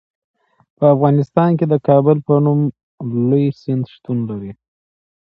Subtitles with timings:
[0.77, 2.59] په افغانستان کې د کابل په نوم
[3.29, 4.51] لوی سیند شتون لري.